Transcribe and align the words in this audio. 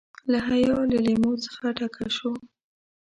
له 0.31 0.39
حیا 0.47 0.77
له 0.91 0.97
لیمو 1.05 1.31
څخه 1.45 1.67
کډه 1.77 2.07
شو. 2.17 2.31